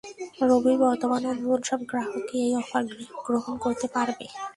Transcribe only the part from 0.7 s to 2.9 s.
বর্তমান ও নতুন সব গ্রাহকই এই অফার